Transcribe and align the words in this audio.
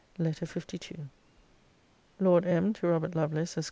LETTER 0.17 0.47
LII 0.49 1.07
LORD 2.19 2.43
M. 2.47 2.73
TO 2.73 2.87
ROBERT 2.87 3.13
LOVELACE, 3.15 3.55
ESQ. 3.55 3.59